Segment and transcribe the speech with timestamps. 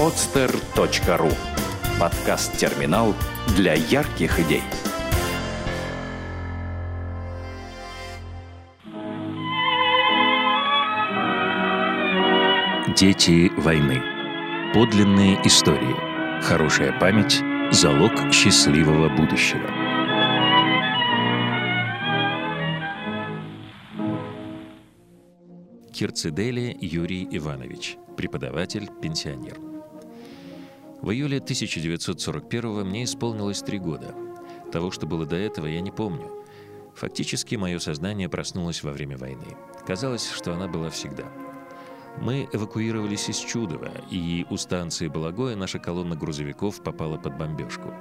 [0.00, 1.30] podster.ru
[2.00, 3.14] Подкаст-терминал
[3.54, 4.62] для ярких идей.
[12.96, 14.00] Дети войны.
[14.72, 15.94] Подлинные истории.
[16.42, 19.68] Хорошая память– залог счастливого будущего.
[25.92, 29.69] Кирцидели Юрий Иванович, преподаватель, пенсионер.
[31.02, 34.14] В июле 1941 мне исполнилось три года.
[34.72, 36.30] Того, что было до этого, я не помню.
[36.94, 39.56] Фактически, мое сознание проснулось во время войны.
[39.86, 41.24] Казалось, что она была всегда–
[42.18, 47.94] мы эвакуировались из Чудова, и у станции Балагоя наша колонна грузовиков попала под бомбежку.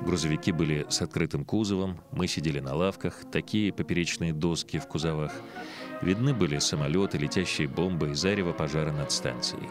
[0.00, 5.32] Грузовики были с открытым кузовом, мы сидели на лавках, такие поперечные доски в кузовах.
[6.00, 9.68] Видны были самолеты, летящие бомбы и зарево пожара над станцией.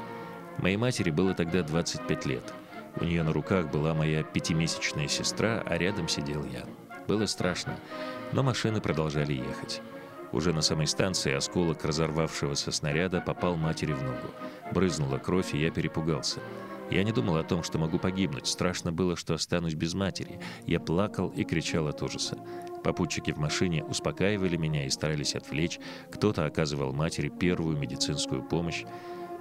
[0.59, 2.53] Моей матери было тогда 25 лет.
[2.99, 6.63] У нее на руках была моя пятимесячная сестра, а рядом сидел я.
[7.07, 7.77] Было страшно,
[8.33, 9.81] но машины продолжали ехать.
[10.31, 14.27] Уже на самой станции осколок разорвавшегося снаряда попал матери в ногу.
[14.73, 16.39] Брызнула кровь, и я перепугался.
[16.89, 18.47] Я не думал о том, что могу погибнуть.
[18.47, 20.39] Страшно было, что останусь без матери.
[20.65, 22.37] Я плакал и кричал от ужаса.
[22.83, 25.79] Попутчики в машине успокаивали меня и старались отвлечь.
[26.11, 28.85] Кто-то оказывал матери первую медицинскую помощь.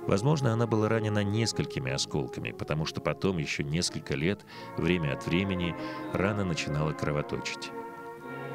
[0.06, 4.44] Возможно, она была ранена несколькими осколками, потому что потом, еще несколько лет,
[4.76, 5.74] время от времени,
[6.12, 7.72] рана начинала кровоточить.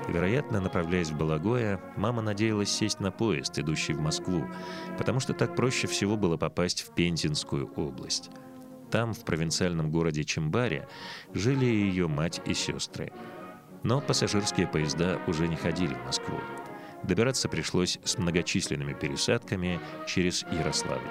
[0.07, 4.47] Вероятно, направляясь в Балагоя, мама надеялась сесть на поезд, идущий в Москву,
[4.97, 8.29] потому что так проще всего было попасть в Пензенскую область.
[8.89, 10.87] Там, в провинциальном городе Чембаре,
[11.33, 13.11] жили ее мать и сестры.
[13.83, 16.37] Но пассажирские поезда уже не ходили в Москву.
[17.03, 21.01] Добираться пришлось с многочисленными пересадками через Ярославль.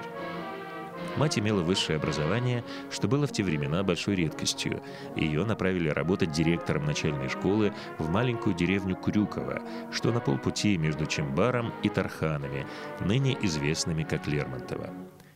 [1.17, 4.81] Мать имела высшее образование, что было в те времена большой редкостью.
[5.15, 11.73] Ее направили работать директором начальной школы в маленькую деревню Крюково, что на полпути между Чембаром
[11.83, 12.65] и Тарханами,
[13.01, 14.89] ныне известными как Лермонтово.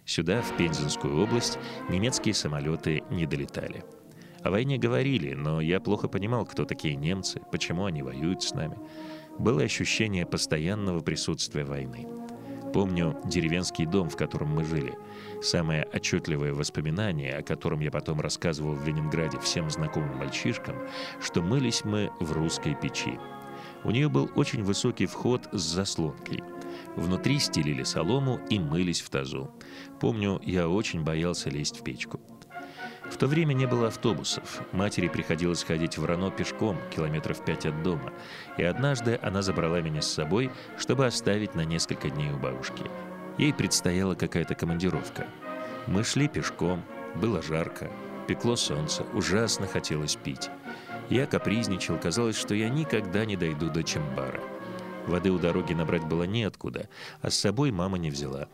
[0.06, 3.84] Сюда, в Пензенскую область, немецкие самолеты не долетали.
[4.44, 8.78] О войне говорили, но я плохо понимал, кто такие немцы, почему они воюют с нами.
[9.38, 12.08] Было ощущение постоянного присутствия войны.
[12.74, 14.98] Помню деревенский дом, в котором мы жили.
[15.42, 20.76] Самое отчетливое воспоминание, о котором я потом рассказывал в Ленинграде всем знакомым мальчишкам,
[21.22, 23.18] что мылись мы в русской печи.
[23.84, 26.44] У нее был очень высокий вход с заслонкой.
[26.96, 29.52] Внутри стелили солому и мылись в тазу.
[30.00, 32.20] Помню, я очень боялся лезть в печку.
[33.12, 34.62] В то время не было автобусов.
[34.72, 38.12] Матери приходилось ходить в Рано пешком, километров пять от дома.
[38.58, 42.84] И однажды она забрала меня с собой, чтобы оставить на несколько дней у бабушки.
[43.38, 45.28] Ей предстояла какая-то командировка.
[45.88, 46.84] Мы шли пешком,
[47.16, 47.92] было жарко,
[48.28, 50.50] пекло солнце, ужасно хотелось пить.
[51.10, 54.42] Я капризничал, казалось, что я никогда не дойду до Чембара.
[55.06, 56.90] Воды у дороги набрать было неоткуда,
[57.22, 58.48] а с собой мама не взяла.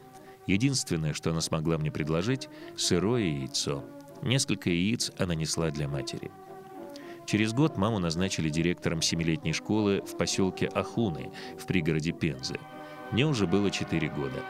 [0.48, 3.86] Единственное, что она смогла мне предложить– сырое яйцо–
[4.22, 6.32] Несколько яиц она несла для матери.
[7.26, 12.60] Через год маму назначили директором семилетней школы в поселке Ахуны в пригороде Пензы.
[13.12, 14.44] Мне уже было 4 года.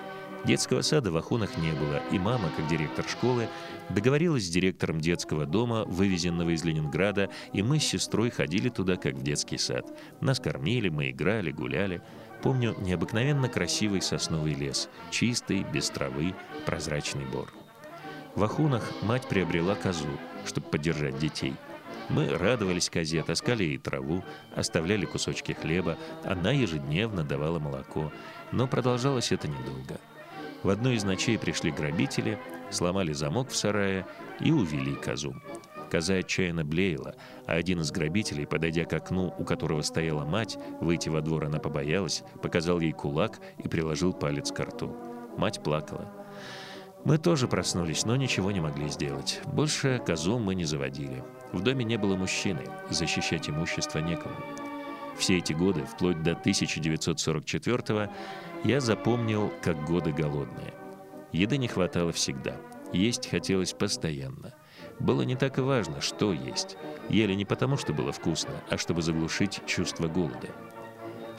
[0.46, 3.48] Детского сада в Ахунах не было, и мама, как директор школы,
[3.90, 9.14] договорилась с директором детского дома, вывезенного из Ленинграда, и мы с сестрой ходили туда, как
[9.14, 9.86] в детский сад.
[10.20, 12.02] Нас кормили, мы играли, гуляли.
[12.42, 16.34] Помню необыкновенно красивый сосновый лес, чистый, без травы,
[16.66, 17.54] прозрачный бор.
[18.36, 20.08] В Ахунах мать приобрела козу,
[20.46, 21.54] чтобы поддержать детей.
[22.10, 24.24] Мы радовались козе, таскали ей траву,
[24.56, 28.12] оставляли кусочки хлеба, она ежедневно давала молоко.
[28.52, 30.00] Но продолжалось это недолго.
[30.64, 34.06] В одну из ночей пришли грабители, сломали замок в сарае
[34.40, 35.36] и увели козу.
[35.90, 37.16] Коза отчаянно блеяла,
[37.48, 41.60] а один из грабителей, подойдя к окну, у которого стояла мать, выйти во двор она
[41.60, 44.96] побоялась, показал ей кулак и приложил палец к рту.
[45.38, 46.21] Мать плакала.
[47.04, 49.42] Мы тоже проснулись, но ничего не могли сделать.
[49.46, 51.24] Больше козу мы не заводили.
[51.52, 54.36] В доме не было мужчины, защищать имущество некому.
[55.18, 58.10] Все эти годы, вплоть до 1944
[58.64, 60.74] я запомнил как годы голодные.
[61.32, 62.56] Еды не хватало всегда.
[62.94, 64.54] Есть хотелось постоянно.
[65.00, 66.78] Было не так и важно, что есть.
[67.10, 70.50] Ели не потому, что было вкусно, а чтобы заглушить чувство голода.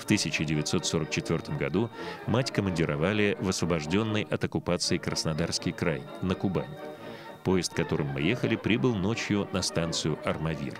[0.02, 1.88] В 1944 году
[2.26, 6.76] мать командировали в освобожденный от оккупации Краснодарский край, на Кубань.
[7.44, 10.76] Поезд, которым мы ехали, прибыл ночью на станцию «Армавир».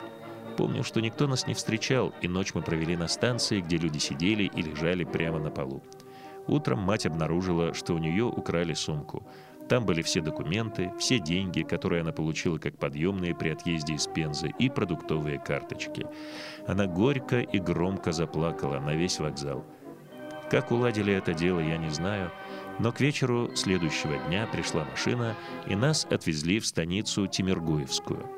[0.57, 4.51] Помню, что никто нас не встречал, и ночь мы провели на станции, где люди сидели
[4.53, 5.85] и лежали прямо на полу.
[6.49, 9.25] Утром мать обнаружила, что у нее украли сумку.
[9.73, 14.53] Там были все документы, все деньги, которые она получила как подъемные при отъезде из Пензы,
[14.59, 16.05] и продуктовые карточки.
[16.67, 19.65] Она горько и громко заплакала на весь вокзал.
[20.51, 22.31] Как уладили это дело, я не знаю,
[22.81, 25.35] но к вечеру следующего дня пришла машина,
[25.67, 28.29] и нас отвезли в станицу Тимиргуевскую.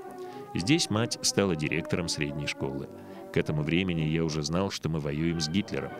[0.55, 2.89] Здесь мать стала директором средней школы.
[3.33, 5.91] К этому времени я уже знал, что мы воюем с Гитлером.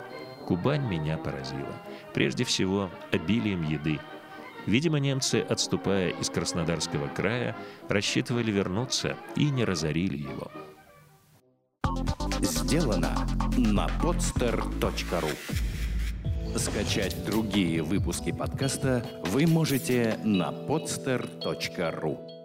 [0.47, 1.75] Кубань меня поразила.
[2.13, 3.99] Прежде всего, обилием еды.
[4.65, 7.55] Видимо, немцы, отступая из Краснодарского края,
[7.87, 10.51] рассчитывали вернуться и не разорили его.
[12.41, 13.15] Сделано
[13.57, 15.31] на podster.ru
[16.57, 22.44] Скачать другие выпуски подкаста вы можете на podster.ru